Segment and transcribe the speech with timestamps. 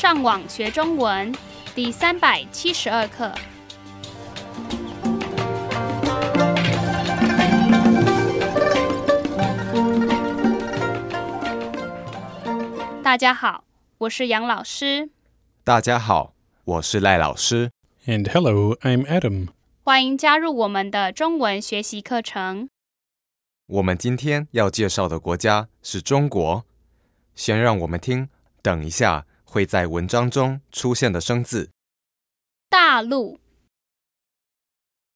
[0.00, 1.30] 上网学中文
[1.74, 3.30] 第三百七十二课。
[13.02, 13.64] 大家好，
[13.98, 15.10] 我是杨老师，
[15.62, 16.32] 大家好，
[16.64, 17.70] 我是赖老师。
[18.06, 19.48] And hello, I'm Adam.
[19.84, 22.70] 欢迎加入我们的中文学习课程。
[23.66, 26.64] 我们今天要介绍的国家是中国。
[27.34, 28.30] 先让我们听，
[28.62, 31.71] 等一下会在文章中出现的生字。
[32.69, 33.39] 大陆、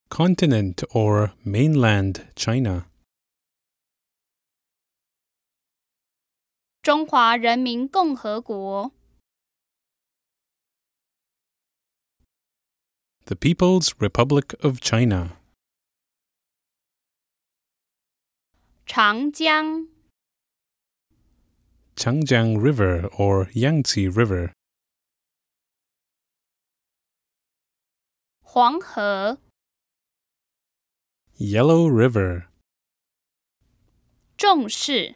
[0.09, 2.85] Continent or mainland China.
[6.81, 8.91] 中华人民共和国、
[13.25, 15.37] The People's Republic of China.
[18.87, 19.87] 长江、
[21.95, 24.53] Changjiang River or Yangtze River.
[28.41, 29.37] 黄河、
[31.37, 32.47] Yellow River.
[34.37, 35.15] 重视、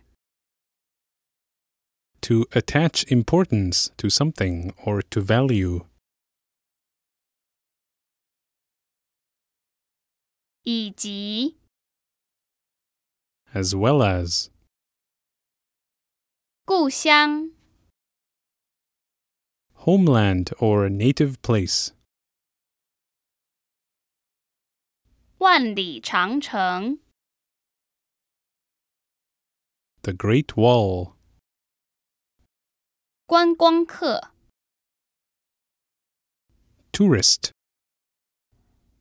[2.22, 5.86] To attach importance to something or to value.
[10.64, 11.58] 以及
[13.53, 14.50] As well as.
[16.67, 17.52] 故乡、
[19.76, 21.92] Homeland or native place.
[25.38, 27.00] 万里长城、
[30.02, 31.16] The Great Wall.
[33.26, 34.31] 观光客、
[36.92, 37.52] Tourist.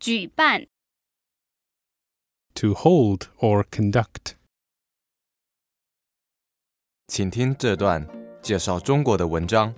[0.00, 0.66] 举办、
[2.54, 4.36] To hold or conduct.
[7.07, 8.05] 请听这段
[8.41, 9.73] 介绍中国的文章。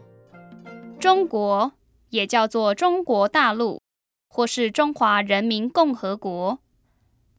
[1.00, 1.72] 中国
[2.10, 3.82] 也叫做中国大陆，
[4.28, 6.60] 或是中华人民共和国，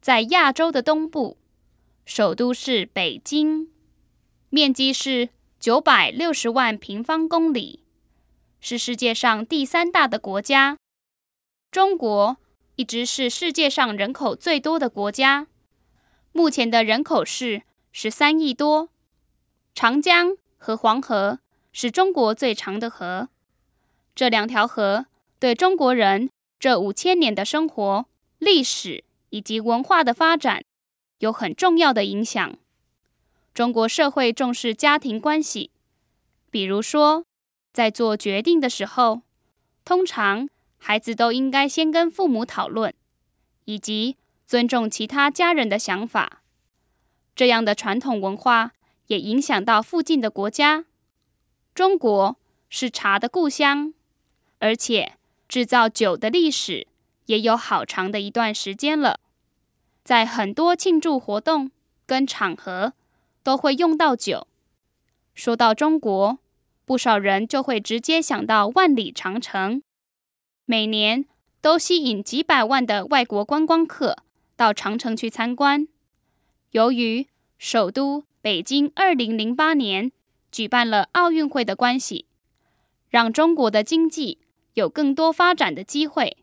[0.01, 1.37] 在亚洲的东部，
[2.06, 3.69] 首都是北京，
[4.49, 7.83] 面积是九百六十万平方公里，
[8.61, 10.78] 是世界上第三大的国家。
[11.72, 12.37] 中国
[12.77, 15.49] 一直是世界上人口最多的国家，
[16.31, 18.89] 目前的人口是十三亿多。
[19.75, 21.41] 长江和黄河
[21.73, 23.29] 是中国最长的河。
[24.15, 25.07] 这两条河
[25.39, 28.07] 对中国人这五千年的生活、
[28.39, 30.63] 历史以及文化的发展
[31.19, 32.59] 有很重要的影响。
[33.55, 35.71] 中国社会重视家庭关系，
[36.51, 37.25] 比如说，
[37.73, 39.23] 在做决定的时候，
[39.85, 42.93] 通常孩子都应该先跟父母讨论，
[43.65, 44.17] 以及
[44.47, 46.43] 尊重其他家人的想法。
[47.35, 48.73] 这样的传统文化
[49.10, 50.84] 也影响到附近的国家。
[51.75, 52.37] 中国
[52.69, 53.93] 是茶的故乡。
[54.60, 55.15] 而且
[55.48, 56.87] 制造酒的历史
[57.26, 59.19] 也有好长的一段时间了，
[60.04, 61.71] 在很多庆祝活动
[62.04, 62.93] 跟场合
[63.43, 64.47] 都会用到酒。
[65.34, 66.38] 说到中国，
[66.84, 69.82] 不少人就会直接想到万里长城，
[70.66, 71.25] 每年
[71.62, 74.19] 都吸引几百万的外国观光客
[74.56, 75.88] 到长城去参观。
[76.72, 77.27] 由于
[77.62, 80.12] 首都北京二零零八年
[80.50, 82.25] 举办了奥运会的关系，
[83.10, 84.38] 让中国的经济
[84.72, 86.38] 有更多发展的机会。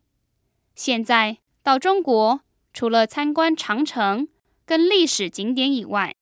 [0.75, 2.41] 现在到中国，
[2.71, 4.27] 除了参观长城
[4.63, 6.15] 跟历史景点以外，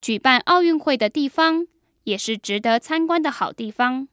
[0.00, 1.66] 举办奥运会的地方
[2.04, 4.08] 也是值得参观的好地方。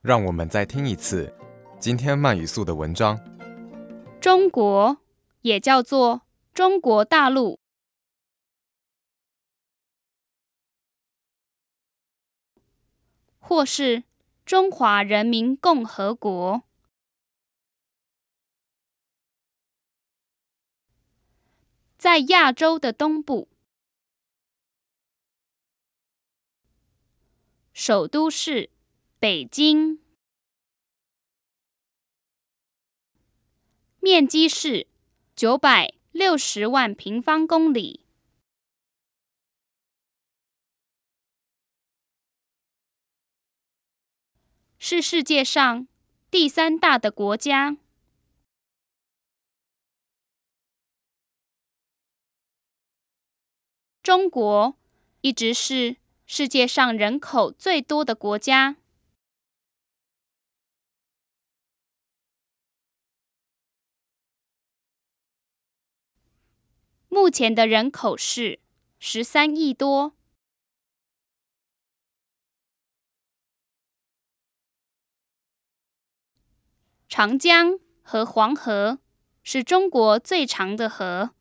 [0.00, 1.30] 让我们再听一次
[1.78, 3.20] 今天慢语速的文章。
[4.18, 4.96] 中国
[5.42, 6.22] 也叫做
[6.54, 7.59] 中国大陆，
[13.50, 14.04] 或是
[14.46, 16.62] 中华人民共和国。
[21.98, 23.48] 在亚洲的东部，
[27.72, 28.70] 首都是
[29.18, 30.00] 北京，
[33.98, 34.86] 面积是
[35.34, 38.06] 九百六十万平方公里。
[44.82, 45.86] 是世界上
[46.30, 47.76] 第三大的国家。
[54.02, 54.78] 中国
[55.20, 58.78] 一直是世界上人口最多的国家。
[67.10, 68.60] 目前的人口是
[68.98, 70.19] 十三亿多。
[77.10, 79.00] 长江和黄河
[79.42, 81.34] 是中国最长的河。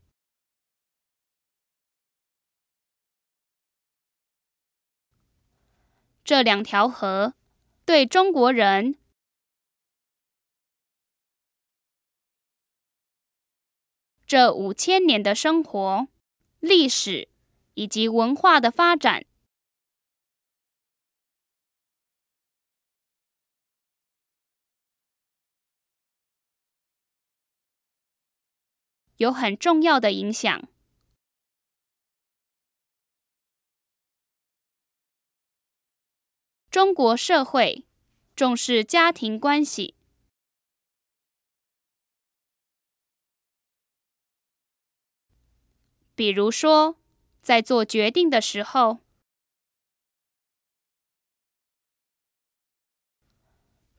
[6.24, 7.36] 这两条河
[7.86, 8.96] 对中国人
[14.26, 16.08] 这五千年的生活、
[16.60, 17.30] 历史
[17.76, 19.24] 以及文化的发展
[29.20, 30.70] 有很重要的影响。
[36.72, 37.86] 中国社会
[38.34, 39.96] 重视家庭关系，
[46.16, 46.96] 比如说，
[47.42, 49.00] 在做决定的时候，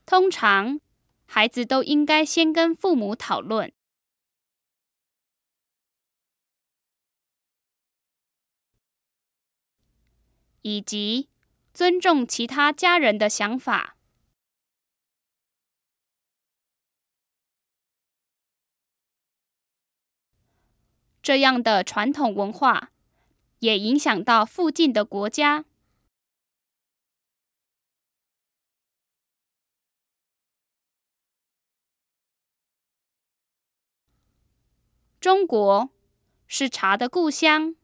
[0.07, 0.81] 通常
[1.27, 3.71] 孩子都应该先跟父母讨论，
[10.63, 11.29] 以及。
[11.73, 13.97] 尊重其他家人的想法，
[21.23, 22.91] 这样的传统文化
[23.61, 25.65] 也影响到附近的国家。
[35.21, 35.91] 中国
[36.49, 37.80] 是茶的故乡。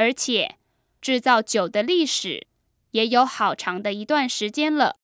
[0.00, 0.56] 而且，
[1.02, 2.46] 制造酒的历史
[2.92, 4.96] 也有好长的一段时间了。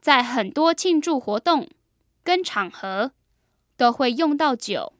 [0.00, 1.68] 在很多庆祝活动
[2.24, 3.12] 跟场合，
[3.76, 4.94] 都会用到酒。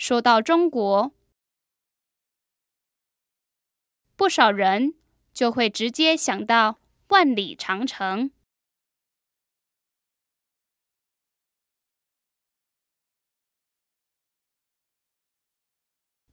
[0.00, 1.12] 说到中国，
[4.16, 4.94] 不少人
[5.34, 8.30] 就会直接想到万里长城。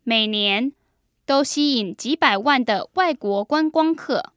[0.04, 0.72] 每年
[1.26, 4.37] 都吸引几百万的外国观光客。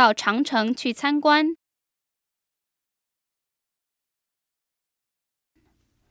[0.00, 1.58] 到长城去参观。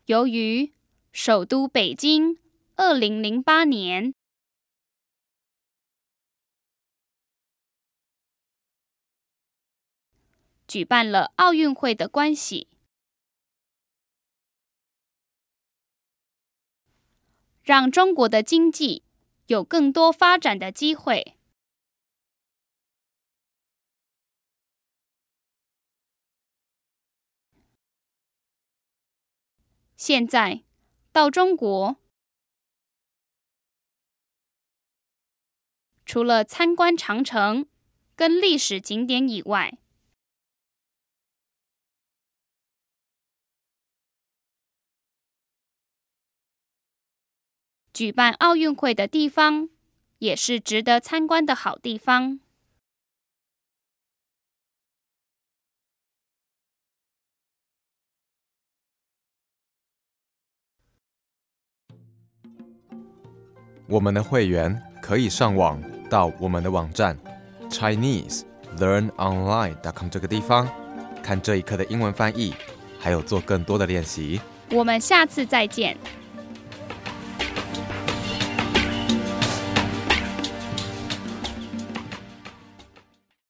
[0.06, 0.76] 由于
[1.12, 2.38] 首都北京
[2.76, 4.14] 二零零八年
[10.68, 12.68] 举办了奥运会的关系，
[17.64, 19.04] 让中国的经济
[19.48, 21.39] 有更多发展的机会。
[30.00, 30.64] 现在
[31.12, 31.98] 到中国，
[36.06, 37.68] 除了参观长城
[38.16, 39.78] 跟历史景点以外，
[47.94, 49.68] 举办奥运会的地方
[50.20, 52.40] 也是值得参观的好地方。
[63.90, 67.18] 我们的会员可以上网到我们的网站
[67.72, 68.44] Chinese
[68.78, 69.74] Learn Online.
[69.82, 70.70] dot com 这个地方，
[71.24, 72.54] 看这一课的英文翻译，
[73.00, 74.40] 还有做更多的练习。
[74.70, 75.98] 我们下次再见。